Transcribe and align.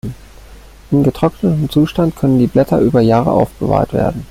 In 0.89 1.03
getrocknetem 1.03 1.69
Zustand 1.69 2.15
können 2.15 2.39
die 2.39 2.47
Blätter 2.47 2.79
über 2.79 3.01
Jahre 3.01 3.31
aufbewahrt 3.33 3.93
werden. 3.93 4.19